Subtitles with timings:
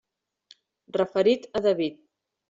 [0.95, 2.01] Referit a David.